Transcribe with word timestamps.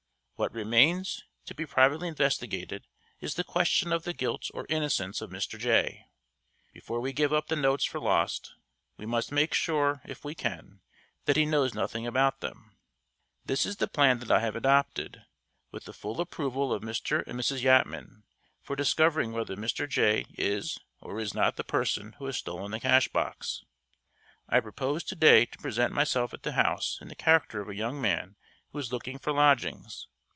What 0.41 0.55
remains 0.55 1.23
to 1.45 1.53
be 1.53 1.67
privately 1.67 2.07
investigated 2.07 2.87
is 3.19 3.35
the 3.35 3.43
question 3.43 3.93
of 3.93 4.05
the 4.05 4.13
guilt 4.15 4.49
or 4.55 4.65
innocence 4.69 5.21
of 5.21 5.29
Mr. 5.29 5.59
Jay. 5.59 6.07
Before 6.73 6.99
we 6.99 7.13
give 7.13 7.31
up 7.31 7.45
the 7.45 7.55
notes 7.55 7.85
for 7.85 7.99
lost, 7.99 8.55
we 8.97 9.05
must 9.05 9.31
make 9.31 9.53
sure, 9.53 10.01
if 10.03 10.25
we 10.25 10.33
can, 10.33 10.81
that 11.25 11.37
he 11.37 11.45
knows 11.45 11.75
nothing 11.75 12.07
about 12.07 12.39
them. 12.39 12.75
This 13.45 13.67
is 13.67 13.75
the 13.75 13.87
plan 13.87 14.17
that 14.17 14.31
I 14.31 14.39
have 14.39 14.55
adopted, 14.55 15.21
with 15.71 15.83
the 15.83 15.93
full 15.93 16.19
approval 16.19 16.73
of 16.73 16.81
Mr. 16.81 17.23
and 17.27 17.39
Mrs. 17.39 17.61
Yatman, 17.61 18.23
for 18.63 18.75
discovering 18.75 19.33
whether 19.33 19.55
Mr. 19.55 19.87
Jay 19.87 20.25
is 20.39 20.79
or 21.01 21.19
is 21.19 21.35
not 21.35 21.55
the 21.55 21.63
person 21.63 22.13
who 22.13 22.25
has 22.25 22.37
stolen 22.37 22.71
the 22.71 22.79
cash 22.79 23.07
box: 23.09 23.63
I 24.49 24.59
propose 24.59 25.03
to 25.03 25.15
day 25.15 25.45
to 25.45 25.59
present 25.59 25.93
myself 25.93 26.33
at 26.33 26.41
the 26.41 26.53
house 26.53 26.97
in 26.99 27.09
the 27.09 27.15
character 27.15 27.61
of 27.61 27.69
a 27.69 27.75
young 27.75 28.01
man 28.01 28.37
who 28.71 28.79
is 28.79 28.91
looking 28.91 29.19
for 29.19 29.31
lodgings. 29.33 30.07